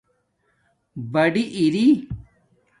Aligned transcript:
بڑاری 1.13 1.87